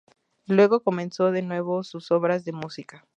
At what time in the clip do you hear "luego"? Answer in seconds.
0.47-0.81